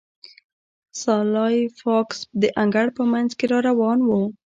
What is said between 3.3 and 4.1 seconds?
کې را روان و